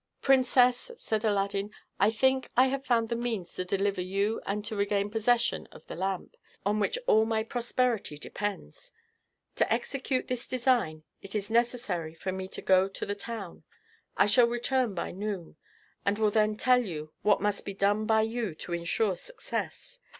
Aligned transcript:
"Princess," 0.23 0.89
said 0.97 1.23
Aladdin, 1.23 1.69
"I 1.99 2.09
think 2.09 2.49
I 2.57 2.69
have 2.69 2.83
found 2.87 3.09
the 3.09 3.15
means 3.15 3.53
to 3.53 3.63
deliver 3.63 4.01
you 4.01 4.41
and 4.47 4.65
to 4.65 4.75
regain 4.75 5.11
possession 5.11 5.67
of 5.71 5.85
the 5.85 5.95
lamp, 5.95 6.35
on 6.65 6.79
which 6.79 6.97
all 7.05 7.23
my 7.23 7.43
prosperity 7.43 8.17
depends. 8.17 8.93
To 9.57 9.71
execute 9.71 10.27
this 10.27 10.47
design 10.47 11.03
it 11.21 11.35
is 11.35 11.51
necessary 11.51 12.15
for 12.15 12.31
me 12.31 12.47
to 12.47 12.63
go 12.63 12.87
to 12.89 13.05
the 13.05 13.13
town. 13.13 13.63
I 14.17 14.25
shall 14.25 14.47
return 14.47 14.95
by 14.95 15.11
noon, 15.11 15.57
and 16.03 16.17
will 16.17 16.31
then 16.31 16.57
tell 16.57 16.83
you 16.83 17.13
what 17.21 17.39
must 17.39 17.63
be 17.63 17.75
done 17.75 18.07
by 18.07 18.23
you 18.23 18.55
to 18.55 18.73
insure 18.73 19.15
success. 19.15 19.99